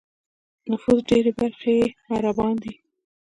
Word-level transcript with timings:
د 0.61 0.63
نفوس 0.71 0.99
ډېری 1.09 1.31
برخه 1.39 1.69
یې 1.77 1.85
عربان 2.15 2.55
دي. 2.63 2.73